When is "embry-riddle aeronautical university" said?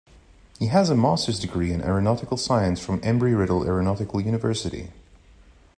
3.01-4.89